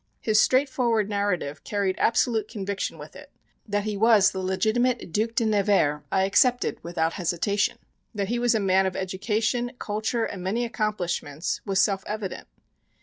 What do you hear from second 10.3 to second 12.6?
many accomplishments, was self evident.